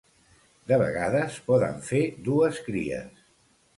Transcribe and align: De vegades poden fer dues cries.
De 0.69 0.79
vegades 0.83 1.37
poden 1.49 1.77
fer 1.91 2.01
dues 2.31 2.63
cries. 2.71 3.23